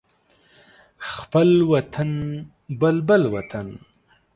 [1.11, 2.11] خپل وطن
[2.79, 3.67] بلبل وطن